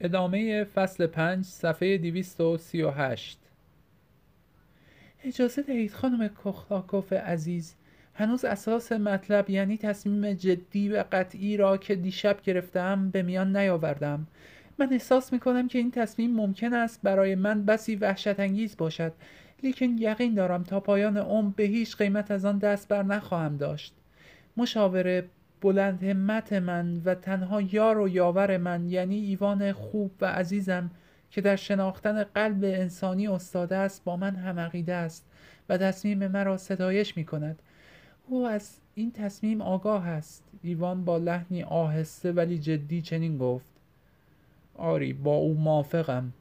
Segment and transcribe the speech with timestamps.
[0.00, 3.38] ادامه فصل پنج صفحه 238
[5.24, 7.74] اجازه دهید خانم کخلاکوف عزیز
[8.14, 14.26] هنوز اساس مطلب یعنی تصمیم جدی و قطعی را که دیشب گرفتم به میان نیاوردم.
[14.78, 19.12] من احساس می کنم که این تصمیم ممکن است برای من بسی وحشت انگیز باشد
[19.62, 23.94] لیکن یقین دارم تا پایان عمر به هیچ قیمت از آن دست بر نخواهم داشت.
[24.56, 25.24] مشاوره
[25.66, 30.90] بلند همت من و تنها یار و یاور من یعنی ایوان خوب و عزیزم
[31.30, 35.26] که در شناختن قلب انسانی استاده است با من هم عقیده است
[35.68, 37.62] و تصمیم مرا ستایش می کند
[38.26, 40.44] او از این تصمیم آگاه است.
[40.62, 43.70] ایوان با لحنی آهسته ولی جدی چنین گفت.
[44.74, 46.32] آری با او موافقم.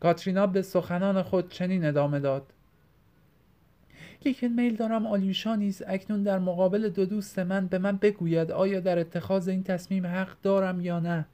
[0.00, 2.52] کاترینا به سخنان خود چنین ادامه داد.
[4.24, 8.80] لیکن میل دارم آلیوشا نیز اکنون در مقابل دو دوست من به من بگوید آیا
[8.80, 11.26] در اتخاذ این تصمیم حق دارم یا نه.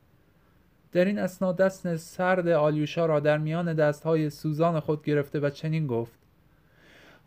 [0.92, 5.86] در این اسنا دست سرد آلیوشا را در میان دستهای سوزان خود گرفته و چنین
[5.86, 6.12] گفت.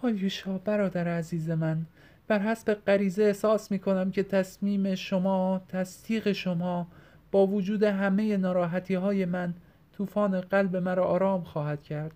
[0.04, 1.86] آلیوشا برادر عزیز من
[2.28, 6.88] بر حسب غریزه احساس می کنم که تصمیم شما تصدیق شما
[7.32, 9.54] با وجود همه ناراحتی های من
[9.98, 12.12] طوفان قلب مرا آرام خواهد کرد.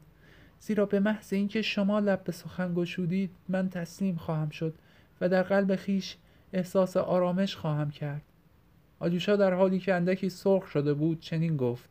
[0.61, 4.73] زیرا به محض اینکه شما لب به سخن گشودید من تسلیم خواهم شد
[5.21, 6.17] و در قلب خیش
[6.53, 8.21] احساس آرامش خواهم کرد.
[8.99, 11.89] آجوشا در حالی که اندکی سرخ شده بود چنین گفت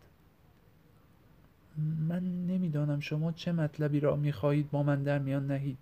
[2.09, 5.79] من نمی‌دانم شما چه مطلبی را می‌خواهید با من در میان نهید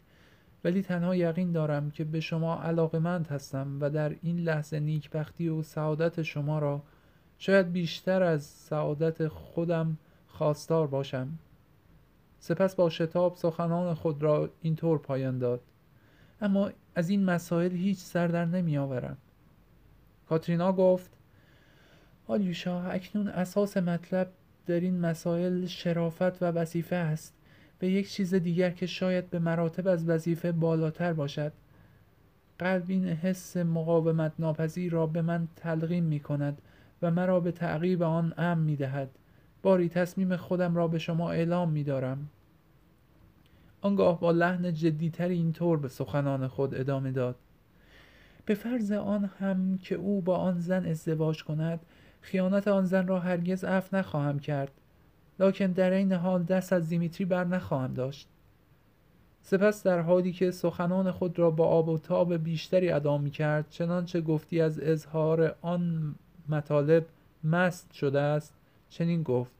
[0.65, 5.63] ولی تنها یقین دارم که به شما علاقمند هستم و در این لحظه نیکبختی و
[5.63, 6.83] سعادت شما را
[7.39, 11.29] شاید بیشتر از سعادت خودم خواستار باشم.
[12.41, 15.61] سپس با شتاب سخنان خود را اینطور پایان داد.
[16.41, 19.17] اما از این مسائل هیچ سر در نمی آورم
[20.29, 21.11] کاترینا گفت
[22.27, 24.29] آلیوشا اکنون اساس مطلب
[24.67, 27.35] در این مسائل شرافت و وظیفه است.
[27.79, 31.53] به یک چیز دیگر که شاید به مراتب از وظیفه بالاتر باشد.
[32.59, 36.63] قلب این حس مقاومت ناپذیر را به من تلقیم می کند
[37.03, 39.11] و مرا به تعقیب آن امن می دهد.
[39.69, 42.29] باری تصمیم خودم را به شما اعلام می دارم
[43.81, 47.37] آنگاه با لحن جدیتری اینطور به سخنان خود ادامه داد.
[48.47, 51.81] به فرض آن هم که او با آن زن ازدواج کند
[52.21, 54.71] خیانت آن زن را هرگز عفو نخواهم کرد.
[55.41, 58.29] لکن در این حال دست از دیمیتری بر نخواهم داشت.
[59.43, 63.71] سپس در حالی که سخنان خود را با آب و تاب بیشتری ادا می کرد
[63.71, 66.15] چنانچه گفتی از اظهار آن
[66.49, 67.07] مطالب
[67.45, 68.55] مست شده است
[68.91, 69.58] چنین گفت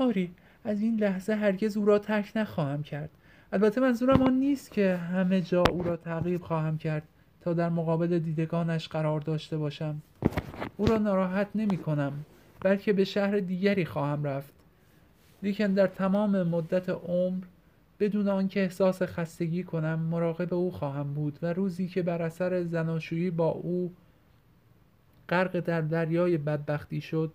[0.00, 0.30] آری
[0.64, 3.10] از این لحظه هرگز او را ترک نخواهم کرد.
[3.52, 7.02] البته منظورم آن نیست که همه جا او را تعقیب خواهم کرد
[7.40, 10.02] تا در مقابل دیدگانش قرار داشته باشم.
[10.76, 12.12] او را ناراحت نمی کنم
[12.60, 14.52] بلکه به شهر دیگری خواهم رفت.
[15.42, 17.44] لیکن در تمام مدت عمر
[18.00, 23.30] بدون آنکه احساس خستگی کنم مراقب او خواهم بود و روزی که بر اثر زناشویی
[23.30, 23.92] با او
[25.28, 27.32] غرق در دریای بدبختی شد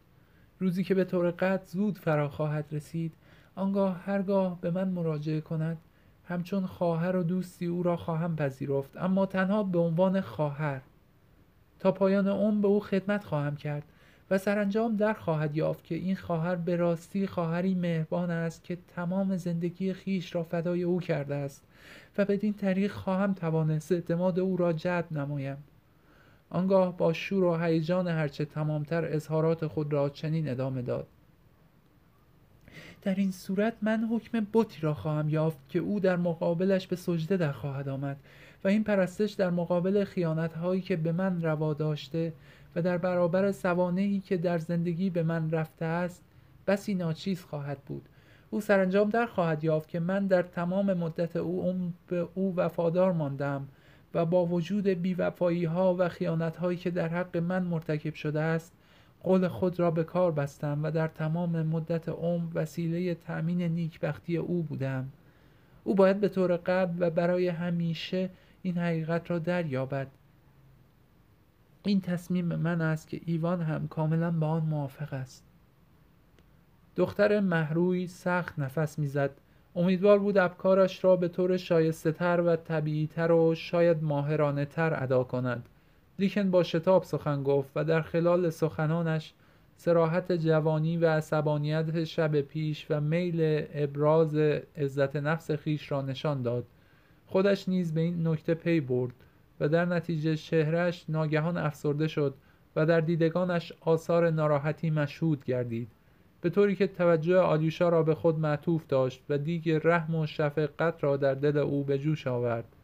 [0.60, 3.14] روزی که به طور قطع زود فرا خواهد رسید
[3.56, 5.78] آنگاه هرگاه به من مراجعه کند
[6.28, 10.82] همچون خواهر و دوستی او را خواهم پذیرفت اما تنها به عنوان خواهر.
[11.80, 13.84] تا پایان عمر به او خدمت خواهم کرد
[14.32, 19.38] و سرانجام در خواهد یافت که این خواهر به راستی خواهری مهربان است که تمام
[19.38, 21.64] زندگی خیش را فدای او کرده است
[22.18, 25.58] و بدین طریق خواهم توانست اعتماد او را جلب نمایم.
[26.56, 31.08] آنگاه با شور و هیجان هرچه تمامتر اظهارات خود را چنین ادامه داد.
[33.02, 37.38] در این صورت من حکم بتی را خواهم یافت که او در مقابلش به سجده
[37.38, 38.18] در خواهد آمد
[38.64, 42.34] و این پرستش در مقابل خیانت هایی که به من روا داشته
[42.76, 46.24] و در برابر سوانهی که در زندگی به من رفته است
[46.68, 48.10] بسی ناچیز خواهد بود.
[48.50, 53.68] او سرانجام در خواهد یافت که من در تمام مدت او به او وفادار ماندم
[54.16, 58.74] و با وجود بیوفایی ها و خیانت هایی که در حق من مرتکب شده است
[59.24, 64.64] قول خود را به کار بستم و در تمام مدت عمر وسیله تأمین نیکبختی او
[64.64, 65.09] بودم.
[65.84, 68.29] او باید به طور قبل و برای همیشه
[68.62, 70.08] این حقیقت را دریابد.
[71.84, 75.44] این تصمیم من است که ایوان هم کاملا با آن موافق است.
[76.96, 79.32] دختر محروی سخت نفس می‌زد.
[79.76, 85.04] امیدوار بود افکارش را به طور شایسته تر و طبیعی تر و شاید ماهرانه تر
[85.04, 85.70] ادا کند.
[86.20, 89.34] لیکن با شتاب سخن گفت و در خلال سخنانش
[89.78, 94.36] سراحت جوانی و عصبانیت شب پیش و میل ابراز
[94.78, 96.66] عزت نفس خیش را نشان داد.
[97.28, 99.14] خودش نیز به این نکته پی برد
[99.60, 102.34] و در نتیجه چهرش ناگهان افسرده شد
[102.76, 105.88] و در دیدگانش آثار ناراحتی مشهود گردید.
[106.46, 111.03] به طوری که توجه آلیوشا را به خود معطوف داشت و دیگ رحم و شفقت
[111.03, 112.76] را در دل او به جوش آورد.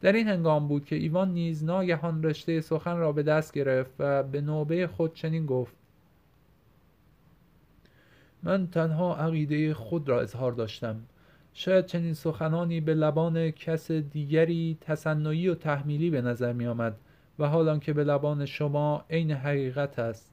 [0.00, 4.22] در این هنگام بود که ایوان نیز ناگهان رشته سخن را به دست گرفت و
[4.22, 5.74] به نوبه خود چنین گفت.
[8.42, 10.96] من تنها عقیده خود را اظهار داشتم.
[11.54, 16.96] شاید چنین سخنانی به لبان کس دیگری تصنعی و تحمیلی به نظر می آمد
[17.38, 20.31] و حالان که به لبان شما عین حقیقت است.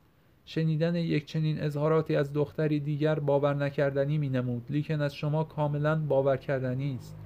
[0.50, 5.96] شنیدن یک چنین اظهاراتی از دختری دیگر باور نکردنی می نمود لیکن از شما کاملا
[5.96, 7.18] باور کردنی است.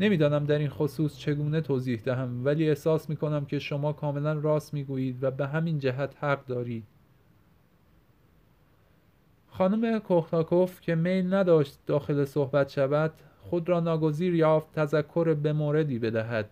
[0.00, 4.74] نمی‌دانم در این خصوص چگونه توضیح دهم ولی احساس می کنم که شما کاملا راست
[4.74, 6.84] می گویید و به همین جهت حق دارید.
[9.46, 15.98] خانم کوختاکوف که میل نداشت داخل صحبت شود خود را ناگزیر یافت تذکر به موردی
[15.98, 16.50] بدهد.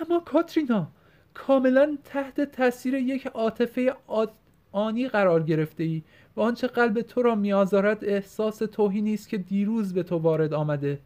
[0.00, 0.86] اما کاترینا
[1.34, 3.94] کاملا تحت تاثیر یک عاطفه
[4.72, 6.02] آنی قرار گرفته ای
[6.36, 11.00] و آنچه قلب تو را میآزارد احساس توهینی است که دیروز به تو وارد آمده.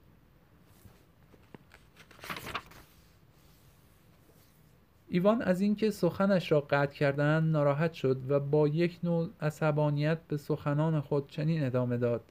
[5.08, 10.36] ایوان از اینکه سخنش را قطع کردن ناراحت شد و با یک نوع عصبانیت به
[10.36, 12.24] سخنان خود چنین ادامه داد.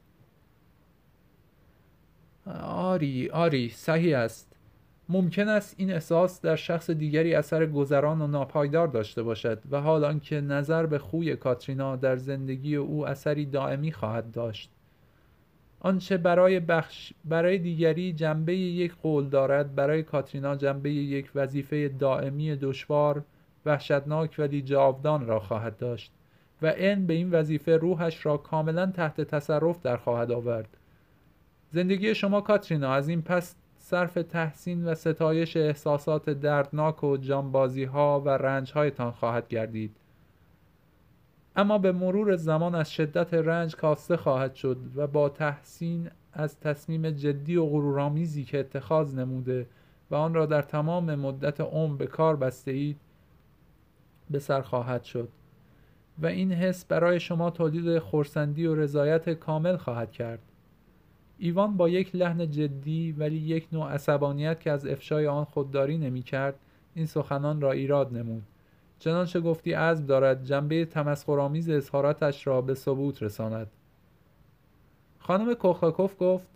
[2.64, 4.57] آری آری صحیح است.
[5.10, 10.04] ممکن است این احساس در شخص دیگری اثر گذران و ناپایدار داشته باشد و حال
[10.04, 14.72] آنکه نظر به خوی کاترینا در زندگی او اثری دائمی خواهد داشت.
[15.80, 22.56] آنچه برای, بخش برای دیگری جنبه یک قول دارد برای کاترینا جنبه یک وظیفه دائمی
[22.56, 23.24] دشوار
[23.66, 26.12] وحشتناک ولی جاودان را خواهد داشت
[26.62, 30.78] و این به این وظیفه روحش را کاملا تحت تصرف در خواهد آورد.
[31.72, 33.56] زندگی شما کاترینا از این پس
[33.90, 39.96] صرف تحسین و ستایش احساسات دردناک و جانبازی ها و رنج هایتان خواهد گردید.
[41.56, 47.10] اما به مرور زمان از شدت رنج کاسته خواهد شد و با تحسین از تصمیم
[47.10, 49.68] جدی و غرورآمیزی که اتخاذ نموده
[50.12, 53.00] و آن را در تمام مدت عمر به کار بسته اید
[54.30, 55.30] به سر خواهد شد
[56.20, 60.40] و این حس برای شما تولید خورسندی و رضایت کامل خواهد کرد.
[61.40, 66.24] ایوان با یک لحن جدی ولی یک نوع عصبانیت که از افشای آن خودداری نمی
[66.24, 66.60] کرد
[66.96, 68.44] این سخنان را ایراد نمود.
[69.00, 73.68] چنانچه گفتی عزم دارد جنبه تمسخرآمیز اظهاراتش را به ثبوت رساند.
[75.20, 76.48] خانم کوخاکوف گفت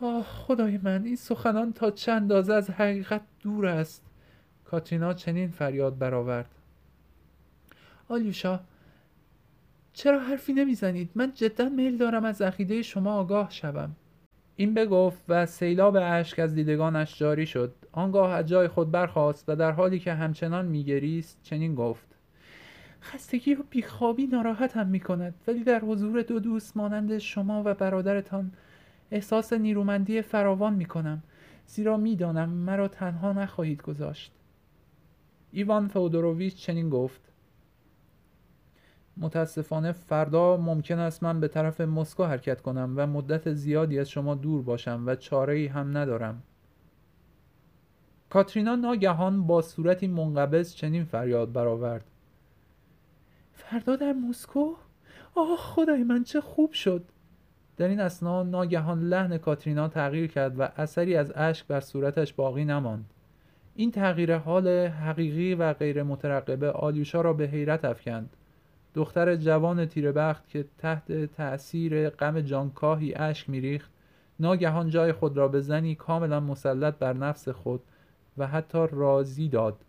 [0.00, 4.02] آه خدای من این سخنان تا چند اندازه از حقیقت دور است.
[4.64, 6.50] کاترینا چنین فریاد برآورد.
[8.08, 8.60] آلیوشا
[9.92, 13.96] چرا حرفی نمی‌زنید؟ من جدا میل دارم از عقیده شما آگاه شوم.
[14.56, 17.74] این بگفت و سیلاب اشک از دیدگانش جاری شد.
[17.92, 22.06] آنگاه از جای خود برخاست و در حالی که همچنان میگریست چنین گفت.
[23.02, 28.52] خستگی و بیخوابی ناراحتم می کند ولی در حضور دو دوست مانند شما و برادرتان
[29.10, 31.22] احساس نیرومندی فراوان می کنم
[31.66, 34.32] زیرا می‌دانم مرا تنها نخواهید گذاشت.
[35.52, 37.29] ایوان فودوروویچ چنین گفت.
[39.16, 44.34] متاسفانه فردا ممکن است من به طرف مسکو حرکت کنم و مدت زیادی از شما
[44.34, 46.42] دور باشم و چاره ای هم ندارم.
[48.30, 52.04] کاترینا ناگهان با صورتی منقبض چنین فریاد برآورد.
[53.52, 54.74] فردا در مسکو؟
[55.34, 57.04] آه خدای من چه خوب شد!
[57.76, 62.64] در این اسنا ناگهان لحن کاترینا تغییر کرد و اثری از اشک بر صورتش باقی
[62.64, 63.04] نماند.
[63.74, 68.36] این تغییر حال حقیقی و غیر مترقبه آلیوشا را به حیرت افکند.
[68.94, 73.90] دختر جوان تیربخت که تحت تأثیر غم جانکاهی اشک میریخت
[74.40, 77.82] ناگهان جای خود را به زنی کاملا مسلط بر نفس خود
[78.38, 79.84] و حتی راضی داد.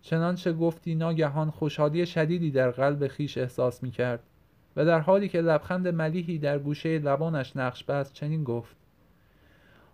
[0.00, 4.22] چنانچه گفتی ناگهان خوشحالی شدیدی در قلب خیش احساس می کرد
[4.76, 8.76] و در حالی که لبخند ملیحی در گوشه لبانش نقش بست چنین گفت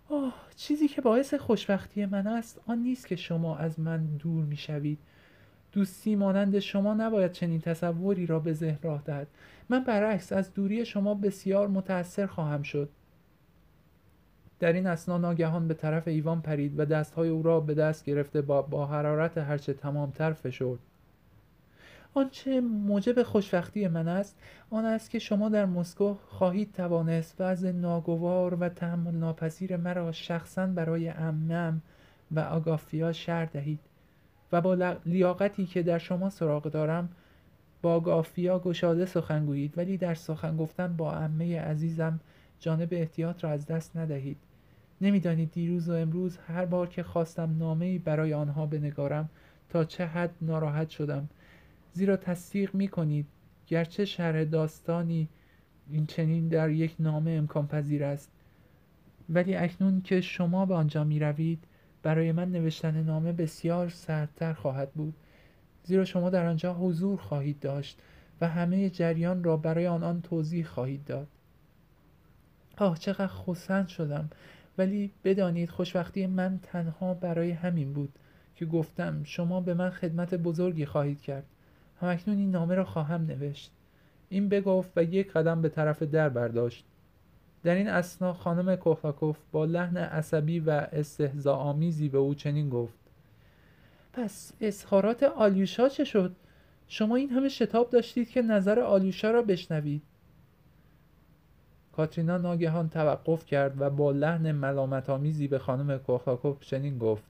[0.09, 4.57] آه چیزی که باعث خوشبختی من است آن نیست که شما از من دور می
[4.57, 4.99] شوید
[5.77, 9.27] دوستی مانند شما نباید چنین تصوری را به ذهن راه دهد.
[9.69, 12.89] من برعکس از دوری شما بسیار متأثر خواهم شد.
[14.59, 18.41] در این اسنا ناگهان به طرف ایوان پرید و دستهای او را به دست گرفته
[18.41, 20.79] با, با حرارت هرچه تمامتر فشرد.
[22.13, 24.37] آنچه موجب خوشبختی من است
[24.69, 30.67] آن است که شما در مسکو خواهید توانست وضع ناگوار و تحمل ناپذیر مرا شخصا
[30.67, 31.81] برای امم
[32.31, 33.79] و آگافیا شر دهید.
[34.51, 37.09] و با لیاقتی که در شما سراغ دارم
[37.81, 39.77] با گافیا گشاده سخن گویید.
[39.77, 42.19] ولی در سخن گفتن با عمه عزیزم
[42.59, 44.37] جانب احتیاط را از دست ندهید.
[45.01, 49.29] نمی‌دانید دیروز و امروز هر بار که خواستم نامه برای آنها بنگارم
[49.69, 51.29] تا چه حد ناراحت شدم.
[51.93, 53.27] زیرا تصدیق می کنید
[53.67, 55.29] گرچه شرح داستانی
[55.89, 58.31] این چنین در یک نامه امکان پذیر است.
[59.29, 61.63] ولی اکنون که شما به آنجا می روید
[62.03, 65.13] برای من نوشتن نامه بسیار سردتر خواهد بود
[65.83, 68.01] زیرا شما در آنجا حضور خواهید داشت
[68.41, 71.27] و همه جریان را برای آنان توضیح خواهید داد.
[72.77, 74.29] آه چقدر خسن شدم
[74.77, 78.13] ولی بدانید خوشبختی من تنها برای همین بود
[78.55, 81.45] که گفتم شما به من خدمت بزرگی خواهید کرد.
[82.01, 83.71] همکنون این نامه را خواهم نوشت.
[84.29, 86.86] این بگفت و یک قدم به طرف در برداشت.
[87.63, 90.87] در این اسنا خانم کوخاکوف با لحن عصبی و
[91.49, 92.99] آمیزی به او چنین گفت
[94.13, 96.35] پس اظهارات آلیوشا چه شد؟
[96.87, 100.01] شما این همه شتاب داشتید که نظر آلیوشا را بشنوید.
[101.97, 107.23] کاترینا ناگهان توقف کرد و با لحن ملامت آمیزی به خانم کوخاکوف چنین گفت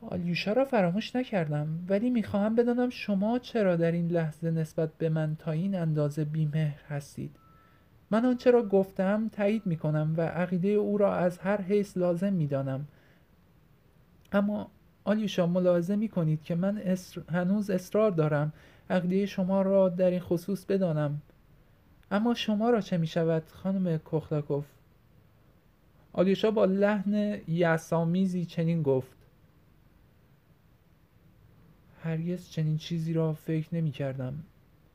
[0.00, 5.36] آلیوشا را فراموش نکردم ولی می‌خواهم بدانم شما چرا در این لحظه نسبت به من
[5.38, 7.39] تا این اندازه بیمهر هستید.
[8.10, 12.86] من آنچه را گفتم تایید می‌کنم و عقیده او را از هر حیث لازم می‌دانم.
[14.32, 14.70] اما
[15.04, 16.96] آلیوشا ملاحظه می کنید که من
[17.28, 18.52] هنوز اصرار دارم
[18.90, 21.22] عقیده شما را در این خصوص بدانم.
[22.10, 24.66] اما شما را چه می شود خانم کخلاکوف
[26.12, 29.16] آلیوشا با لحن یسامیزی چنین گفت.
[32.02, 34.34] هرگز چنین چیزی را فکر نمی کردم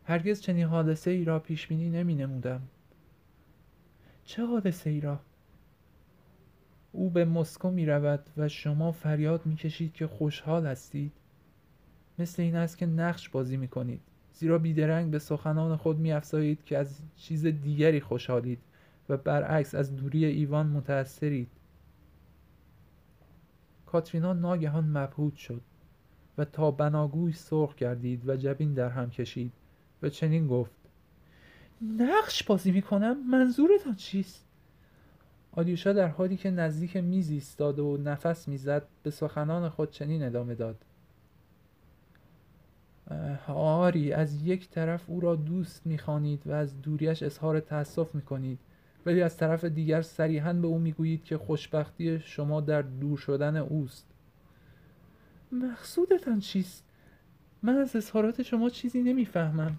[0.03, 2.62] هرگز چنین حادثه ای را پیش بینی نمی نمودم
[4.25, 5.20] چه حادثه ای را؟
[6.91, 11.12] او به مسکو می رود و شما فریاد می کشید که خوشحال هستید.
[12.20, 14.01] مثل این است که نقش بازی می کنید.
[14.34, 18.60] زیرا بیدرنگ به سخنان خود می افزایید که از چیز دیگری خوشحالید
[19.10, 21.50] و برعکس از دوری ایوان متأثرید.
[23.86, 25.62] کاترینا ناگهان مبهوت شد
[26.38, 29.51] و تا بناگوی سرخ گردید و جبین در هم کشید
[30.01, 30.85] و چنین گفت.
[31.98, 34.46] نقش بازی می‌کنم منظورتان چیست؟
[35.51, 40.56] آلیوشا در حالی که نزدیک میز ایستاد و نفس می‌زد به سخنان خود چنین ادامه
[40.56, 40.86] داد.
[43.48, 48.60] آری از یک طرف او را دوست می‌خوانید و از دوریش اظهار تأسف می‌کنید
[49.06, 54.08] ولی از طرف دیگر صریحا به او می‌گویید که خوشبختی شما در دور شدن اوست.
[55.51, 56.84] مقصودتان چیست؟
[57.63, 59.77] من از اظهارات شما چیزی نمی‌فهمم.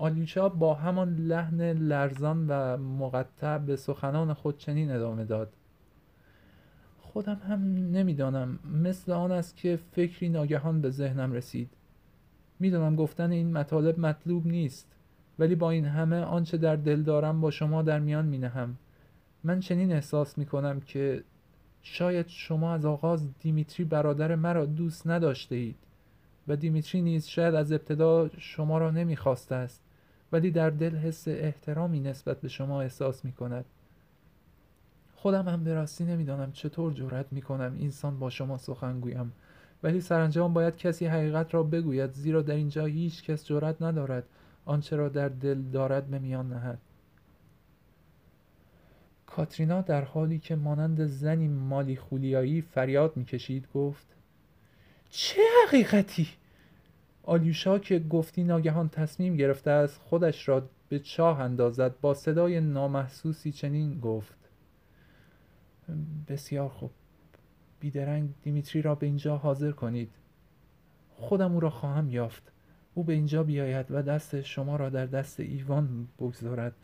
[0.00, 5.52] آلیوشا با همان لحن لرزان و مقطع به سخنان خود چنین ادامه داد.
[7.00, 7.60] خودم هم
[7.92, 8.58] نمی‌دانم.
[8.82, 11.70] مثل آن است که فکری ناگهان به ذهنم رسید.
[12.60, 14.86] می‌دانم گفتن این مطالب مطلوب نیست
[15.38, 18.76] ولی با این همه آنچه در دل دارم با شما در میان می نهم
[19.44, 21.24] من چنین احساس می کنم که
[21.82, 25.76] شاید شما از آغاز دیمیتری برادر مرا دوست نداشته اید
[26.48, 29.82] و دیمیتری نیز شاید از ابتدا شما را نمی‌خواسته است.
[30.32, 33.64] ولی در دل حس احترامی نسبت به شما احساس می کند
[35.16, 39.32] خودم هم به راستی نمی‌دانم چطور جرأت می کنم اینسان با شما سخن گویم
[39.82, 44.24] ولی سرانجام باید کسی حقیقت را بگوید زیرا در اینجا هیچ کس جرأت ندارد
[44.64, 46.78] آنچه را در دل دارد به میان نهد.
[49.26, 54.06] کاترینا در حالی که مانند زنی مالی خولیایی فریاد می‌کشید گفت
[55.10, 56.28] چه حقیقتی؟
[57.22, 63.52] آلیوشا که گفتی ناگهان تصمیم گرفته است خودش را به چاه اندازد با صدای نامحسوسی
[63.52, 64.38] چنین گفت.
[66.28, 66.90] بسیار خوب.
[67.80, 70.10] بیدرنگ دیمیتری را به اینجا حاضر کنید.
[71.16, 72.52] خودم او را خواهم یافت.
[72.94, 76.74] او به اینجا بیاید و دست شما را در دست ایوان بگذارد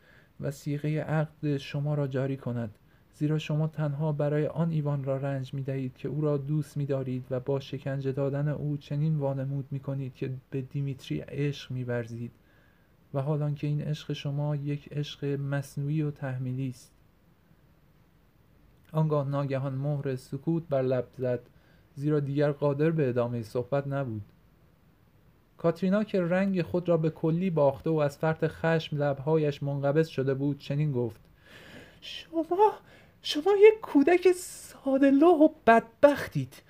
[0.41, 2.79] و سیغه عقد شما را جاری کند.
[3.19, 6.87] زیرا شما تنها برای آن ایوان را رنج می دهید که او را دوست می
[6.87, 11.85] دارید و با شکنجه دادن او چنین وانمود می کنید که به دیمیتری عشق می
[11.85, 12.33] برزید
[13.15, 16.93] و حالان که این عشق شما یک عشق مصنوعی و تحمیلی است.
[18.93, 21.41] آنگاه ناگهان مهر سکوت بر لب زد
[21.95, 24.23] زیرا دیگر قادر به ادامه صحبت نبود.
[25.59, 30.35] کاترینا که رنگ خود را به کلی باخته و از فرط خشم لبهایش منقبض شده
[30.35, 31.21] بود چنین گفت
[32.01, 32.45] شما
[33.29, 36.63] شما یک کودک ساده و بدبختید.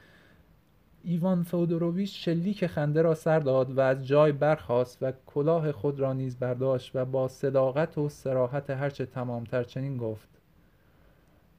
[1.05, 6.13] ایوان فودوروویچ شلیک خنده را سر داد و از جای برخاست و کلاه خود را
[6.13, 10.29] نیز برداشت و با صداقت و سراحت هرچه تمامتر چنین گفت.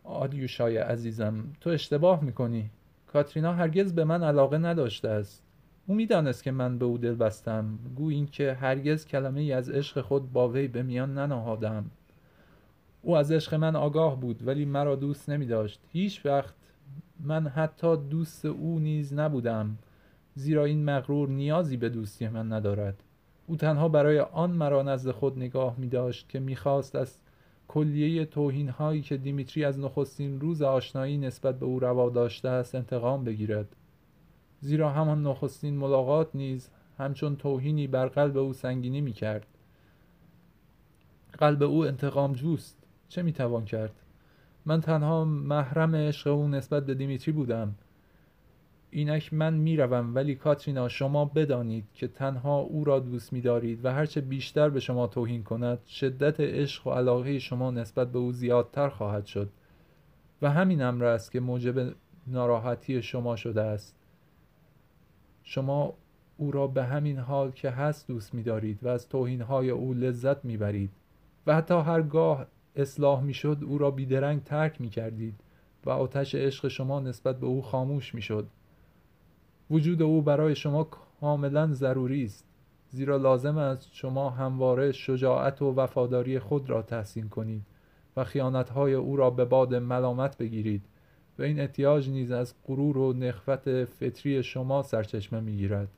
[0.03, 2.69] آدیوشای عزیزم تو اشتباه می‌کنی.
[3.07, 5.43] کاترینا هرگز به من علاقه نداشته است.
[5.87, 10.01] او می‌دانست که من به او دل بستم گو اینکه هرگز کلمه ای از عشق
[10.01, 11.91] خود با وی به میان ننهادم.
[13.07, 16.55] او از عشق من آگاه بود ولی مرا دوست نمی داشت هیچ وقت
[17.19, 19.77] من حتی دوست او نیز نبودم
[20.35, 23.03] زیرا این مغرور نیازی به دوستی من ندارد.
[23.47, 27.17] او تنها برای آن مرا نزد خود نگاه می داشت که می‌خواست از
[27.67, 32.75] کلیه توهین هایی که دیمیتری از نخستین روز آشنایی نسبت به او روا داشته است
[32.75, 33.75] انتقام بگیرد.
[34.61, 39.47] زیرا همان نخستین ملاقات نیز همچون توهینی بر قلب او سنگینی می کرد
[41.37, 43.91] قلب او انتقام جوست چه می توان کرد؟
[44.65, 47.75] من تنها محرم عشق او نسبت به دیمیتری بودم.
[48.91, 54.21] اینک من می‌روم ولی کاترینا شما بدانید که تنها او را دوست می‌دارید و هرچه
[54.21, 59.25] بیشتر به شما توهین کند شدت عشق و علاقه شما نسبت به او زیادتر خواهد
[59.25, 59.49] شد.
[60.41, 61.95] و همین امر است که موجب
[62.27, 63.95] ناراحتی شما شده است.
[65.43, 65.93] شما
[66.37, 70.91] او را به همین حال که هست دوست می‌دارید و از توهین‌های او لذت می‌برید
[71.47, 75.39] و حتی هرگاه اصلاح می‌شد او را بیدرنگ ترک می‌کردید
[75.85, 78.47] و آتش عشق شما نسبت به او خاموش می‌شد.
[79.69, 82.45] وجود او برای شما کاملا ضروری است
[82.89, 87.61] زیرا لازم است شما همواره شجاعت و وفاداری خود را تحسین کنید
[88.17, 90.85] و خیانتهای او را به باد ملامت بگیرید
[91.39, 95.89] و این احتیاج نیز از غرور و نخوت فطری شما سرچشمه می‌گیرد.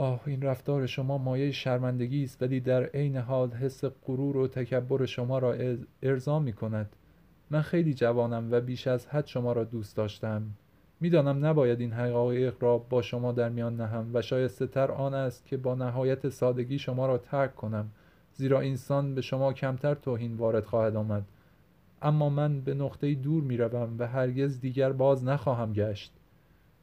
[0.00, 5.06] آه این رفتار شما مایه شرمندگی است ولی در عین حال حس غرور و تکبر
[5.06, 5.54] شما را
[6.02, 6.96] ارضا می کند.
[7.50, 10.42] من خیلی جوانم و بیش از حد شما را دوست داشتم.
[11.00, 15.46] می‌دانم نباید این حقایق را با شما در میان نهم و شایسته تر آن است
[15.46, 17.90] که با نهایت سادگی شما را ترک کنم
[18.34, 21.24] زیرا اینسان به شما کمتر توهین وارد خواهد آمد.
[22.02, 26.12] اما من به نقطه دور می روم و هرگز دیگر باز نخواهم گشت.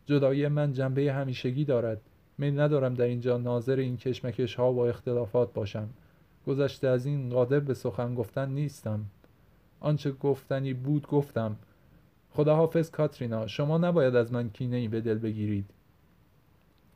[0.05, 2.01] جدایی من جنبه همیشگی دارد.
[2.37, 5.89] میل ندارم در اینجا ناظر این کشمکش ها و اختلافات باشم.
[6.47, 9.05] گذشته از این قادر به سخن گفتن نیستم.
[9.79, 11.55] آنچه گفتنی بود گفتم.
[12.31, 15.69] خداحافظ کاترینا شما نباید از من کینه ای به دل بگیرید.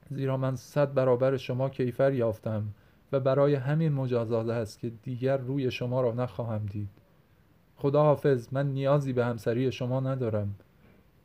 [0.09, 2.63] زیرا من صد برابر شما کیفر یافتم
[3.11, 6.89] و برای همین مجازات است که دیگر روی شما را نخواهم دید.
[7.77, 10.55] خداحافظ من نیازی به همسری شما ندارم.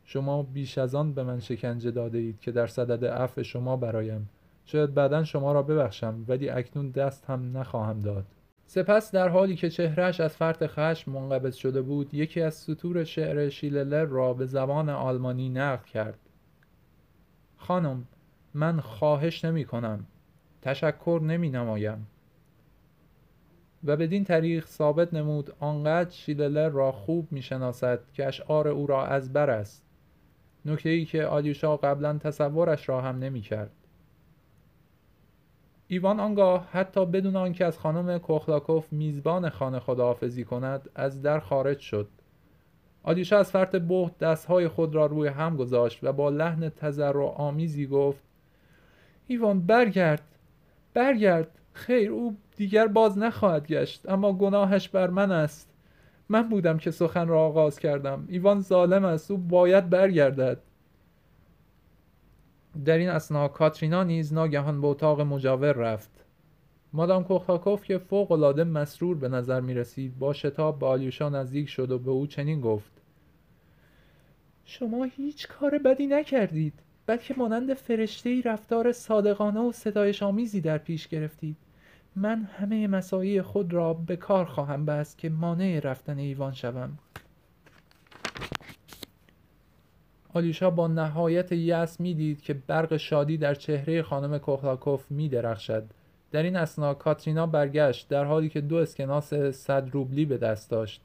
[0.09, 4.29] شما بیش از آن به من شکنجه داده اید که در صدد عفو شما برایم.
[4.65, 8.25] شاید بعدا شما را ببخشم ولی اکنون دست هم نخواهم داد.
[8.65, 13.49] سپس در حالی که چهرهش از فرط خشم منقبض شده بود یکی از سطور شعر
[13.49, 16.19] شیللر را به زبان آلمانی نقل کرد.
[17.57, 18.07] خانم
[18.53, 20.05] من خواهش نمی کنم.
[20.61, 22.07] تشکر نمی نمایم.
[23.83, 29.05] و بدین طریق ثابت نمود آنقدر شیللر را خوب می شناسد که اشعار او را
[29.05, 29.86] از بر است.
[30.65, 33.71] نکته ای که آلیوشا قبلا تصورش را هم نمی کرد
[35.87, 41.79] ایوان آنگاه حتی بدون آنکه از خانم کوخلاکوف میزبان خانه خداحافظی کند از در خارج
[41.79, 42.07] شد.
[43.03, 47.87] آدیشا از فرط بهت دستهای خود را روی هم گذاشت و با لحن و آمیزی
[47.87, 48.23] گفت
[49.27, 50.23] ایوان برگرد
[50.93, 51.51] برگرد.
[51.73, 55.76] خیر او دیگر باز نخواهد گشت اما گناهش بر من است.
[56.29, 58.25] من بودم که سخن را آغاز کردم.
[58.27, 59.31] ایوان ظالم است.
[59.31, 60.61] او باید برگردد.
[62.85, 66.25] در این اسنا کاترینا نیز ناگهان به اتاق مجاور رفت.
[66.93, 71.69] مادام کوخاکوف که فوق العاده مسرور به نظر می رسید با شتاب به آلیوشا نزدیک
[71.69, 72.91] شد و به او چنین گفت.
[74.65, 76.73] شما هیچ کار بدی نکردید
[77.05, 81.57] بلکه مانند فرشته رفتار صادقانه و ستایش آمیزی در پیش گرفتید.
[82.19, 86.97] من همه مسایی خود را به کار خواهم بست که مانع رفتن ایوان شوم.
[90.33, 95.83] آلیشا با نهایت یأس می‌دید که برق شادی در چهره خانم کوخلاکوف می درخشد.
[96.31, 101.01] در این اسنا کاترینا برگشت در حالی که دو اسکناس صد روبلی به دست داشت.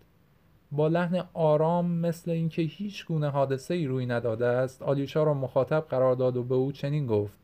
[0.72, 5.80] با لحن آرام مثل اینکه هیچ گونه حادثه ای روی نداده است آلیوشا را مخاطب
[5.80, 7.41] قرار داد و به او چنین گفت.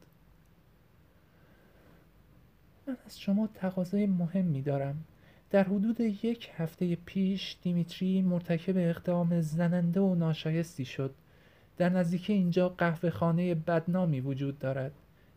[2.88, 5.04] من از شما تقاضای مهمی دارم
[5.50, 11.14] در حدود یک هفته پیش دیمیتری مرتکب اقدام زننده و ناشایستی شد.
[11.76, 14.92] در نزدیکی اینجا قهوه خانه بدنامی وجود دارد.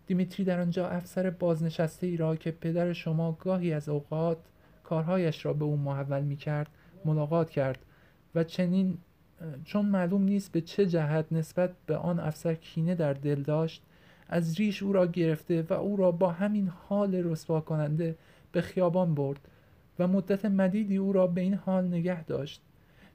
[0.07, 4.37] دیمیتری در آنجا افسر بازنشسته ای را که پدر شما گاهی از اوقات
[4.83, 6.69] کارهایش را به او محول می کرد
[7.05, 7.79] ملاقات کرد
[8.35, 8.97] و چنین
[9.65, 13.83] چون معلوم نیست به چه جهت نسبت به آن افسر کینه در دل داشت
[14.31, 18.15] از ریش او را گرفته و او را با همین حال رسوا کننده
[18.51, 19.39] به خیابان برد
[19.99, 22.61] و مدت مدیدی او را به این حال نگه داشت.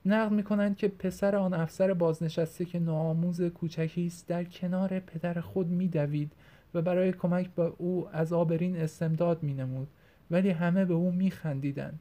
[0.07, 5.66] نقل می‌کنند که پسر آن افسر بازنشسته که نوآموز کوچکی است در کنار پدر خود
[5.68, 6.33] میدوید
[6.74, 9.88] و برای کمک به او از آبرین استمداد مینمود
[10.31, 12.00] ولی همه به او میخندیدند.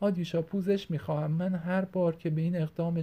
[0.00, 1.30] آدیشا پوزش می‌خواهم.
[1.30, 3.00] من هر بار که به این اقدام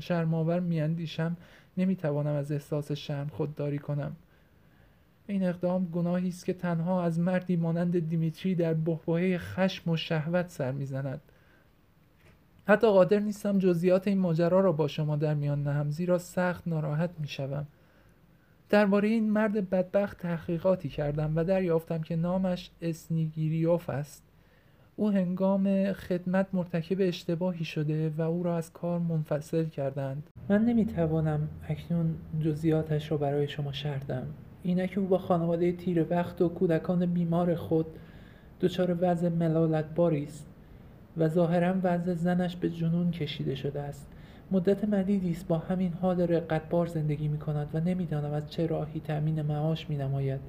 [0.00, 1.36] شرماور میاندیشم
[1.76, 4.16] نمی‌توانم از احساس شرم خودداری کنم.
[5.30, 10.48] این اقدام گناهی است که تنها از مردی مانند دیمیتری در بحبوحه خشم و شهوت
[10.48, 11.20] سر می‌زند.
[12.66, 17.10] حتی قادر نیستم جزئیات این ماجرا را با شما در میان نهم زیرا سخت ناراحت
[17.18, 17.66] می‌شوم.
[18.68, 24.24] درباره این مرد بدبخت تحقیقاتی کردم و دریافتم که نامش اسنیگیریوف است.
[24.96, 30.30] او هنگام خدمت مرتکب اشتباهی شده و او را از کار منفصل کردند.
[30.48, 34.26] من نمی‌توانم اکنون جزئیاتش را برای شما شردم
[34.62, 37.86] اینک او با خانواده تیر بخت و کودکان بیمار خود
[38.60, 40.46] دچار وضع ملالتباری است
[41.16, 44.06] و ظاهرا وضع زنش به جنون کشیده شده است.
[44.50, 49.00] مدت مدیدی است با همین حال رقتبار زندگی می کند و نمی‌دانم از چه راهی
[49.00, 50.40] تأمین معاش می نماید.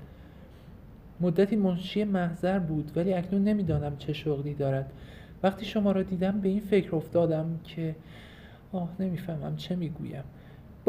[1.22, 4.92] مدتی منشی محضر بود ولی اکنون نمی‌دانم چه شغلی دارد.
[5.44, 7.96] وقتی شما را دیدم به این فکر افتادم که
[8.72, 10.24] آه نمی‌فهمم چه می‌گویم.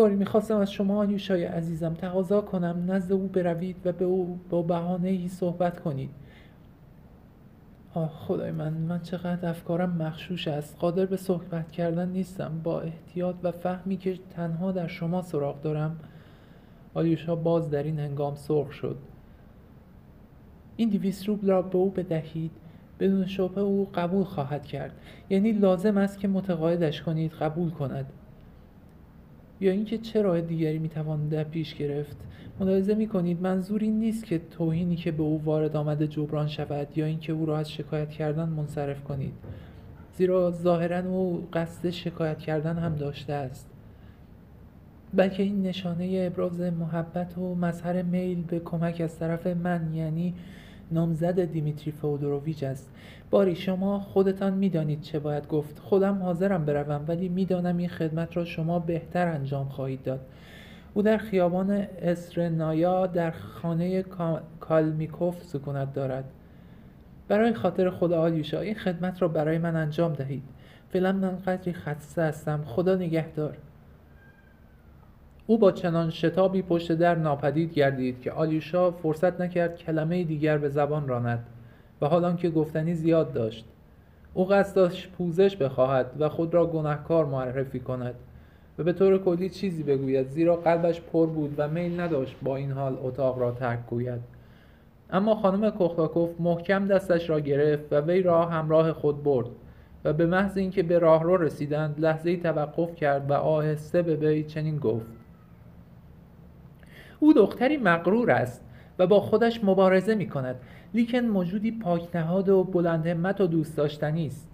[0.01, 4.63] باری می‌خواستم از شما آنیوشای عزیزم تقاضا کنم نزد او بروید و به او با
[4.63, 6.11] بهانه ای صحبت کنید.
[7.95, 10.77] آه خدای من من چقدر افکارم مخشوش است.
[10.79, 12.61] قادر به صحبت کردن نیستم.
[12.63, 16.01] با احتیاط و فهمی که تنها در شما سراغ دارم
[16.95, 18.97] آلیوشا باز در این هنگام سرخ شد.
[20.77, 22.51] این دیویس روبل را به او بدهید.
[23.01, 24.93] بدون شبه او قبول خواهد کرد.
[25.31, 28.07] یعنی لازم است که متقاعدش کنید قبول کند.
[29.61, 32.17] یا اینکه چه راه دیگری می‌توان در پیش گرفت؟
[32.61, 37.07] ملاحظه می‌کنید منظور این نیست که توهینی که به او وارد آمده جبران شود یا
[37.07, 39.33] اینکه او را از شکایت کردن منصرف کنید.
[40.17, 43.71] زیرا ظاهرا او قصد شکایت کردن هم داشته است.
[45.15, 50.35] بلکه این نشانه ابراز محبت و مظهر میل به کمک از طرف من یعنی
[50.93, 52.91] نامزد دیمیتری فودوروویچ است.
[53.31, 55.79] باری شما خودتان می‌دانید چه باید گفت.
[55.79, 60.21] خودم حاضرم بروم ولی می‌دانم این خدمت را شما بهتر انجام خواهید داد.
[60.95, 61.71] او در خیابان
[62.03, 64.05] اسرنایا در خانه
[64.61, 66.25] کالمیکوف سکونت دارد.
[67.29, 70.43] برای خاطر خدا آلیوشا این خدمت را برای من انجام دهید.
[70.93, 72.65] فعلا من قدری خسته هستم.
[72.67, 73.57] خدا نگهدار.
[75.51, 80.69] او با چنان شتابی پشت در ناپدید گردید که آلیوشا فرصت نکرد کلمه دیگر به
[80.69, 81.47] زبان راند
[82.01, 83.65] و حال که گفتنی زیاد داشت.
[84.35, 88.15] او قصد داشت پوزش بخواهد و خود را گناهکار معرفی کند
[88.79, 92.73] و به طور کلی چیزی بگوید زیرا قلبش پر بود و میل نداشت با این
[92.73, 94.21] حال اتاق را ترک گوید.
[95.11, 99.49] اما خانم کوختاکوف محکم دستش را گرفت و وی را همراه خود برد
[100.05, 104.79] و به محض اینکه به راهرو رسیدند لحظه توقف کرد و آهسته به وی چنین
[104.79, 105.07] گفت.
[107.21, 108.65] او دختری مغرور است
[108.99, 110.57] و با خودش مبارزه می کند
[110.95, 114.49] لیکن موجودی پاکنهاد و بلند همت و دوست داشتنی است.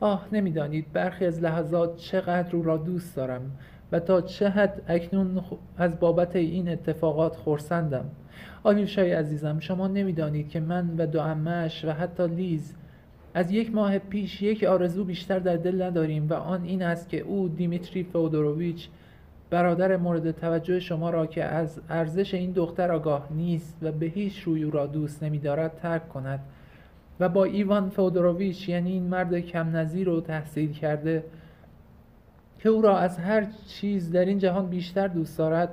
[0.00, 3.50] آه نمی‌دانید برخی از لحظات چقدر او را دوست دارم
[3.92, 5.42] و تا چه حد اکنون
[5.78, 8.04] از بابت این اتفاقات خورسندم
[8.62, 12.74] آلیوشای عزیزم شما نمی‌دانید که من و دو امش و حتی لیز
[13.34, 17.20] از یک ماه پیش یک آرزو بیشتر در دل نداریم و آن این است که
[17.20, 18.88] او دیمیتری فودوروویچ
[19.50, 24.38] برادر مورد توجه شما را که از ارزش این دختر آگاه نیست و به هیچ
[24.38, 26.40] روی او را دوست نمیدارد ترک کند
[27.20, 31.24] و با ایوان فودوروویچ یعنی این مرد کم نظیر و تحصیل کرده
[32.58, 35.68] که او را از هر چیز در این جهان بیشتر دوست دارد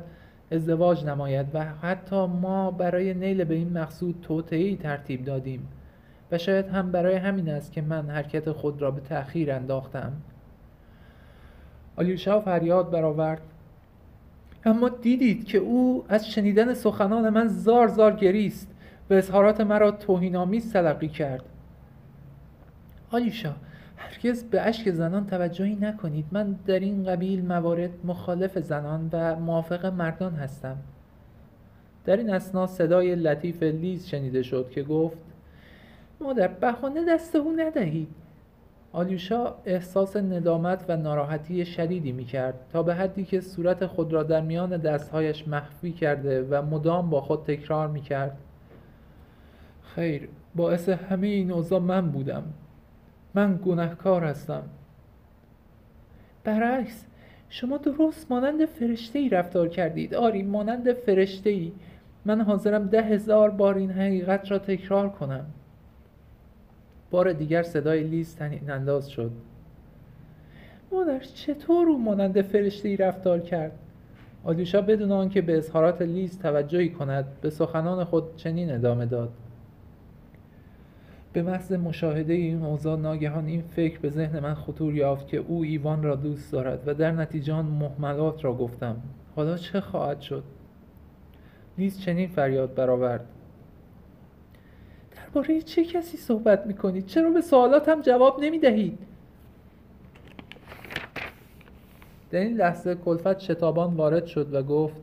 [0.51, 5.67] ازدواج نماید و حتی ما برای نیل به این مقصود توطئه‌ای ترتیب دادیم
[6.31, 10.11] و شاید هم برای همین است که من حرکت خود را به تأخیر انداختم.
[11.95, 13.41] آلیوشا فریاد برآورد.
[14.65, 18.67] اما دیدید که او از شنیدن سخنان من زار زار گریست
[19.09, 21.43] و اظهارات مرا توهینآمیز تلقی کرد.
[23.11, 23.53] آلیشا
[23.97, 26.25] هرگز به اشک زنان توجهی نکنید.
[26.31, 30.77] من در این قبیل موارد مخالف زنان و موافق مردان هستم.
[32.05, 35.17] در این اسنا صدای لطیف لیز شنیده شد که گفت
[36.21, 38.22] مادر بهانه دست او ندهید.
[38.93, 44.23] آلیوشا احساس ندامت و ناراحتی شدیدی می کرد تا به حدی که صورت خود را
[44.23, 48.37] در میان دستهایش مخفی کرده و مدام با خود تکرار می کرد
[49.95, 52.43] خیر باعث همه این اوضاع من بودم.
[53.33, 54.63] من گناهکار هستم.
[56.43, 57.05] برعکس
[57.49, 60.15] شما درست مانند فرشته ای رفتار کردید.
[60.15, 61.71] آری مانند فرشته ای
[62.25, 65.45] من حاضرم ده هزار بار این حقیقت را تکرار کنم.
[67.13, 69.31] بار دیگر صدای لیز تنین انداز شد.
[70.91, 73.71] مادر چطور او مانند فرشته ای رفتار کرد؟
[74.43, 79.29] آلیوشا بدون آنکه به اظهارات لیز توجهی کند به سخنان خود چنین ادامه داد.
[81.33, 85.63] به محض مشاهده این اوضاع ناگهان این فکر به ذهن من خطور یافت که او
[85.63, 88.95] ایوان را دوست دارد و در نتیجه آن محملات را گفتم.
[89.35, 90.43] حالا چه خواهد شد؟
[91.77, 93.25] لیز چنین فریاد برآورد.
[95.33, 98.99] درباره چه کسی صحبت می‌کنید چرا به سوالاتم جواب نمی‌دهید
[102.31, 104.95] در این لحظه کلفت شتابان وارد شد و گفت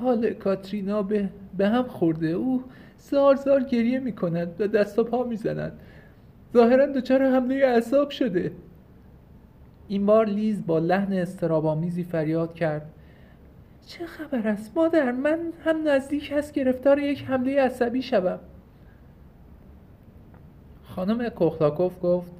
[0.00, 2.26] حال کاترینا به, به هم خورده.
[2.26, 2.64] او
[2.98, 5.80] زار زار گریه می کند و دست و پا می زند
[6.54, 8.52] ظاهرا دچار حمله اعصاب شده.
[9.88, 12.90] این بار لیز با لحن استرابامیزی فریاد کرد.
[13.86, 18.38] چه خبر است؟ مادر من هم نزدیک هست گرفتار یک حمله عصبی شوم.
[20.84, 22.32] خانم کوخلاکوف گفت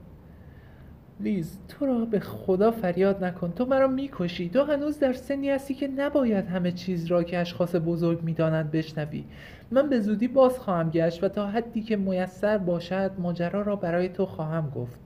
[1.21, 3.53] لیز تو را به خدا فریاد نکن.
[3.53, 4.49] تو مرا می‌کشی.
[4.49, 9.25] تو هنوز در سنی هستی که نباید همه چیز را که اشخاص بزرگ می‌دانند بشنوی.
[9.71, 14.09] من به زودی باز خواهم گشت و تا حدی که میسر باشد ماجرا را برای
[14.09, 14.99] تو خواهم گفت.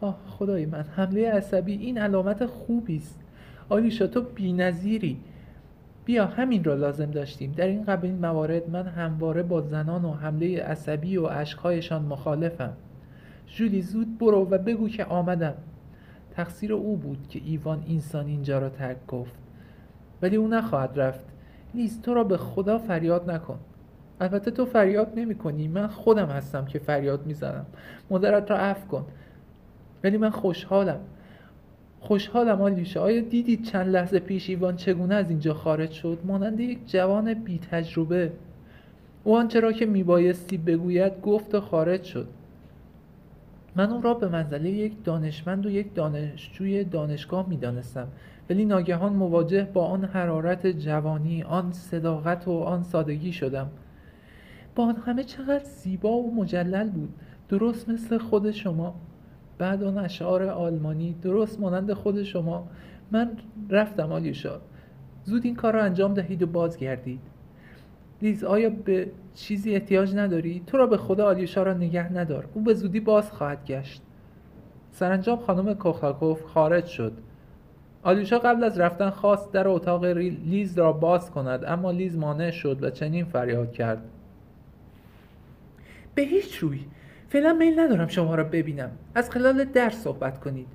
[0.00, 3.20] آه خدای من حمله عصبی این علامت خوبی است.
[3.68, 5.20] آلیشا تو بینظیری.
[6.04, 7.52] بیا همین را لازم داشتیم.
[7.52, 12.72] در این قبیل موارد من همواره با زنان و حمله عصبی و اشکهایشان مخالفم.
[13.46, 15.54] جولی زود برو و بگو که آمدم.
[16.30, 19.38] تقصیر او بود که ایوان اینسان اینجا را ترک گفت.
[20.22, 21.24] ولی او نخواهد رفت.
[21.74, 23.58] نیست تو را به خدا فریاد نکن.
[24.20, 25.68] البته تو فریاد نمی کنی.
[25.68, 27.66] من خودم هستم که فریاد می‌زنم
[28.10, 29.04] مادرت را عفو کن.
[30.04, 31.00] ولی من خوشحالم.
[32.00, 36.90] خوشحالم آلیشا آیا دیدید چند لحظه پیش ایوان چگونه از اینجا خارج شد؟ مانند یک
[36.90, 38.32] جوان بی تجربه
[39.24, 42.28] او آنچه را که میبایستی بگوید گفت و خارج شد.
[43.76, 48.08] من او را به منزله یک دانشمند و یک دانشجوی دانشگاه می‌دانستم.
[48.50, 53.70] ولی ناگهان مواجه با آن حرارت جوانی آن صداقت و آن سادگی شدم.
[54.74, 57.14] با آن همه چقدر زیبا و مجلل بود.
[57.48, 58.94] درست مثل خود شما.
[59.58, 62.68] بعد آن اشعار آلمانی درست مانند خود شما.
[63.10, 63.30] من
[63.70, 64.60] رفتم آلیوشا
[65.24, 67.20] زود این کار را انجام دهید و بازگردید.
[68.22, 72.48] لیز آیا به چیزی احتیاج نداری؟ تو را به خدا آلیوشا را نگه ندار.
[72.54, 74.02] او به زودی باز خواهد گشت.
[74.90, 77.12] سرانجام خانم کوخاکوف خارج شد.
[78.02, 82.82] آلیوشا قبل از رفتن خواست در اتاق لیز را باز کند اما لیز مانع شد
[82.82, 84.02] و چنین فریاد کرد.
[86.14, 86.80] به هیچ روی.
[87.28, 88.90] فعلا میل ندارم شما را ببینم.
[89.14, 90.68] از خلال در صحبت کنید.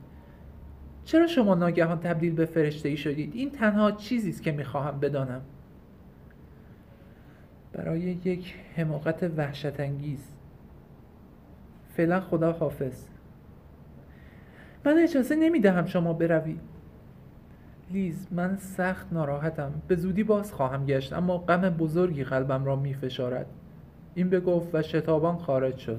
[1.06, 5.42] چرا شما ناگهان تبدیل به فرشته ای شدید؟ این تنها چیزی است که می‌خواهم بدانم.
[7.74, 10.28] برای یک حماقت وحشت انگیز
[11.98, 13.06] فعلا خدا حافظ.
[14.86, 16.60] من اجازه نمی‌دهم شما بروید.
[17.92, 19.72] لیز من سخت ناراحتم.
[19.88, 23.46] به زودی باز خواهم گشت اما غم بزرگی قلبم را میفشارد.
[24.16, 25.92] این بگفت و شتابان خارج شد.